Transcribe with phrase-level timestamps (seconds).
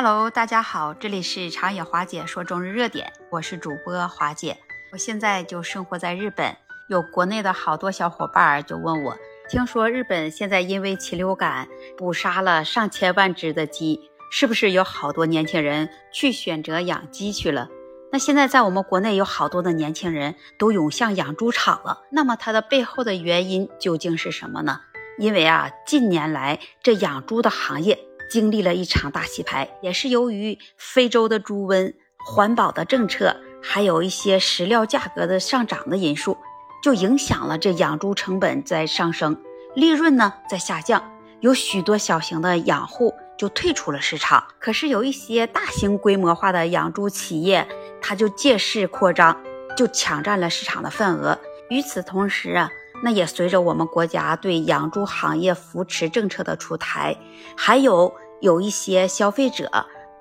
[0.00, 4.56] Hello，大家好，这里是长野华姐说中日热点，我是主播华姐。
[4.92, 6.56] 我现在就生活在日本，
[6.88, 9.16] 有国内的好多小伙伴就问我，
[9.50, 11.66] 听说日本现在因为禽流感
[11.96, 17.68] 捕杀了上千万只的鸡，是不是有好多年轻人去选择养鸡去了？
[18.12, 24.80] 那现在在我们国内有好多的年轻人都涌向养猪场了，那么它的背后的原因究竟是什么呢？
[25.18, 27.98] 因为啊，近年来这养猪的行业。
[28.28, 36.36] 经历了一场大洗牌，也是由于非洲的猪瘟、环保的政策，还有一些食料价格的上涨的因素，
[36.82, 39.36] 就影响了这养猪成本在上升，
[39.74, 41.02] 利润呢在下降，
[41.40, 44.44] 有许多小型的养户就退出了市场。
[44.58, 47.66] 可是有一些大型规模化的养猪企业，
[48.00, 49.40] 它就借势扩张，
[49.76, 51.38] 就抢占了市场的份额。
[51.70, 52.70] 与此同时啊。
[53.00, 57.16] 那也随着我们国家对养猪行业扶持政策的出台，
[57.56, 59.70] 还有有一些消费者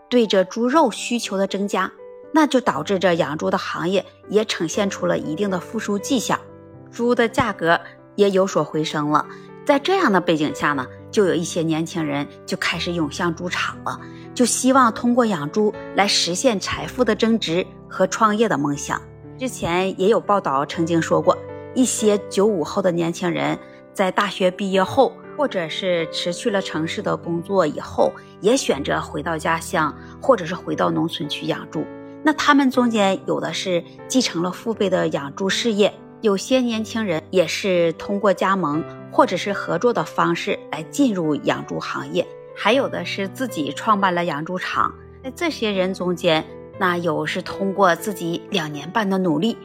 [0.09, 1.91] 对这猪肉需求的增加，
[2.33, 6.39] 那就导致这养猪的行业也呈现出了一定的复苏迹象，
[6.91, 7.79] 猪的价格
[8.15, 9.25] 也有所回升了。
[9.65, 13.99] 在这样的背景下呢，就有一些年轻人就开始涌向猪场了，
[14.33, 19.01] 就希望通过养猪来实现财富的增值和创业的梦想。
[19.37, 21.37] 之前也有报道曾经说过。
[21.75, 23.59] 一些九五后的年轻人
[23.93, 31.85] 在大学毕业后，或者是辞去了城市的工作以后，也选择回到家乡，或者是回到农村去养猪。
[32.23, 44.93] 那他们中间有的是继承了父辈的养猪事业，有些年轻人也是通过加盟或者是合作的方式来进入养猪行业，还有的是自己创办了养猪场。
[45.23, 46.43] 在这些人中间，
[46.79, 49.55] 那有是通过自己两年半的努力。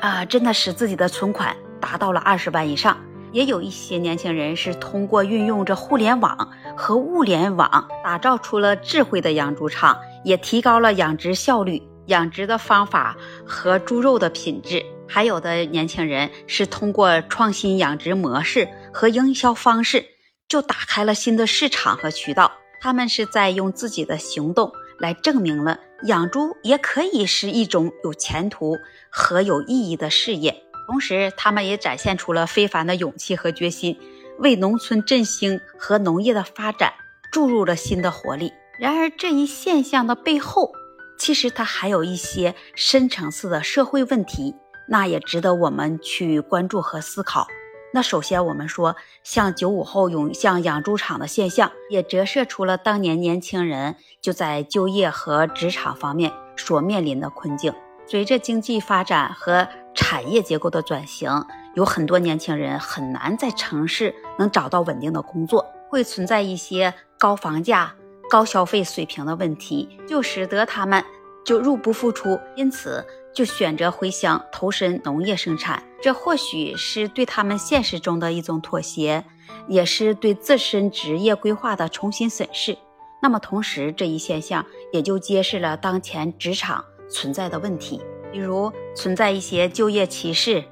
[0.00, 2.96] 啊，真的使自己的存款达到了二十万以上。
[3.38, 14.84] 也有一些年轻人是通过运用着互联网和物联网，打造出了智慧的养猪场，也提高了养殖效率、养殖的方法和猪肉的品质。
[15.06, 20.04] 还有的年轻人是通过创新养殖模式和营销方式，
[20.48, 22.50] 就打开了新的市场和渠道。
[22.80, 25.78] 他们是在用自己的行动来证明了。
[26.06, 28.76] 养猪也可以是一种有前途
[29.10, 34.00] 和有意义的事业，同时他们也展现出了非凡的勇气和决心，
[34.38, 36.94] 为农村振兴和农业的发展
[37.30, 38.54] 注入了新的活力。
[38.80, 40.72] 然而，这一现象的背后，
[41.18, 44.54] 其实它还有一些深层次的社会问题，
[44.88, 47.46] 那也值得我们去关注和思考。
[47.92, 57.74] 那首先，我们说，像九五后涌向养猪场的现象，也折射出了当年年轻人就在就业和职场方面所面临的困境。
[58.06, 59.68] 随着经济发展和
[59.98, 61.28] 产业结构的转型，
[61.74, 67.92] 有很多年轻人很难在城市能找到稳定的工作，会存在一些高房价、
[68.30, 71.04] 高消费水平的问题，就使得他们
[71.44, 72.38] 就入不敷出。
[72.54, 73.04] 因此。
[73.34, 79.24] 就选择回乡投身农业生产，这或许是对他们现实中的一种妥协，
[79.68, 82.76] 也是对自身职业规划的重新审视。
[83.22, 90.64] 那么，同时这一现象也就揭示了当前职场存在的问题，比如存在一些就业歧视、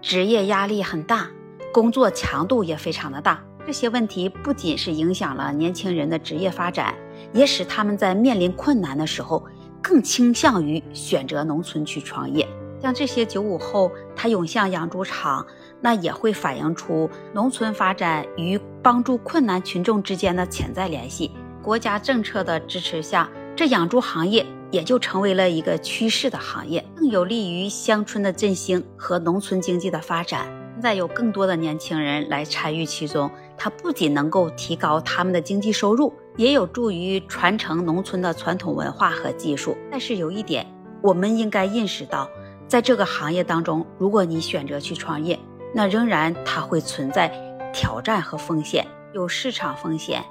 [0.00, 1.28] 职业压力很大、
[1.72, 3.42] 工作强度也非常的大。
[3.66, 6.94] 这些问题不仅是影响了年轻人的职业发展，
[7.32, 9.44] 也使他们在面临困难的时候。
[9.86, 12.48] 更倾向于选择农村去创业，
[12.80, 15.46] 像这些九五后，他涌向养猪场，
[15.82, 21.32] 那也会反映出农村发展与帮助困难群众之间的潜在联系。
[21.62, 30.48] 国家政策的支持下，这养猪行业也就成为了一个趋势的行业，更有利于乡村的振兴和农村经济的发展。
[30.72, 36.12] 现在有更多的年轻人来参与其中，它不仅能够提高他们的经济收入。
[36.36, 40.66] 也有助于传承农村的传统文化和技术，但是有一点，
[41.00, 42.28] 我们应该认识到，
[42.66, 45.38] 在这个行业当中，如果你选择去创业，
[45.72, 47.32] 那仍然它会存在
[47.72, 50.24] 挑战和风险，有市场风险，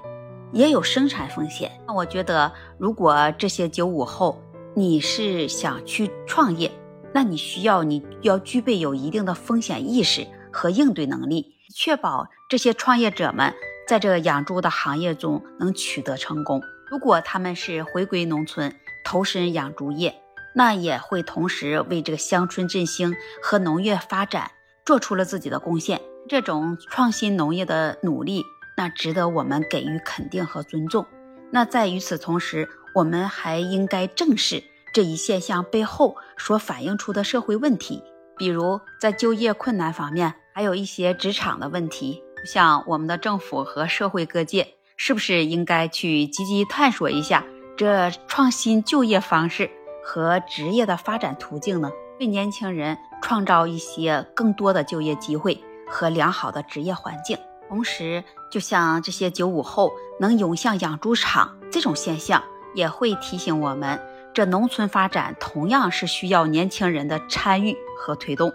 [0.53, 1.69] 也有生产风险。
[1.85, 4.41] 那我觉得，如果这些九五后
[4.75, 6.71] 你是想去创业，
[7.11, 13.53] 那你需要你要具备有一定的风险意识和应对能力，确保这些创业者们。
[13.85, 16.61] 在这养猪的行业中能取得成功。
[16.89, 18.73] 如果他们是回归农村
[19.03, 20.15] 投身养猪业，
[20.55, 24.51] 那也会同时为这个乡村振兴和农业发展
[24.85, 25.99] 做出了自己的贡献。
[26.29, 28.41] 这种创新农业的努力，
[28.75, 31.05] 那值得我们给予肯定和尊重。
[31.51, 38.03] 那在与此同时，我们还应该正视这一现象背后所反映出的社会问题，
[38.37, 42.23] 比如在就业困难方面，还有一些职场的问题。
[42.45, 47.45] 像我们的政府和社会各界，是不是应该去积极探索一下
[47.77, 49.71] 这创新就业方式
[50.03, 51.89] 和职业的发展途径呢，
[52.19, 57.37] 为年轻人创造一些更多的就业机会和良好的职业环境。
[57.73, 62.43] 同时，就像这些九五后能涌向养猪场这种现象，
[62.75, 63.99] 也会提醒我们，
[64.31, 68.53] 这农村发展同样是需要年轻人的参与和推动。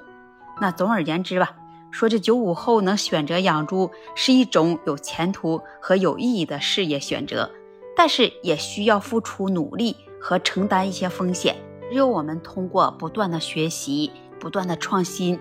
[0.60, 1.56] 那总而言之吧，
[1.90, 7.50] 说这九五后能选择养猪是一种有前途和有意义的事业选择，
[7.96, 11.56] 但是也需要付出努力和承担一些风险。
[11.90, 15.40] 只有我们通过不断的学习、不断的创新，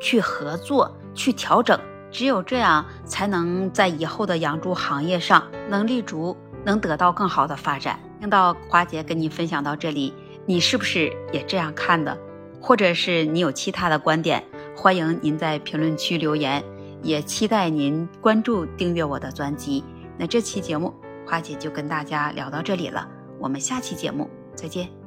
[0.00, 1.78] 去合作、去调整。
[2.14, 7.98] 只有这样，才能在以后的养猪行业上能立足，能得到更好的发展。
[8.20, 10.14] 听到华姐跟你分享到这里，
[10.46, 12.16] 你是不是也这样看的？
[12.60, 14.44] 或者是你有其他的观点？
[14.76, 16.62] 欢迎您在评论区留言，
[17.02, 19.84] 也期待您关注、订阅我的专辑。
[20.16, 20.94] 那这期节目，
[21.26, 23.08] 花姐就跟大家聊到这里了，
[23.40, 25.03] 我们下期节目再见。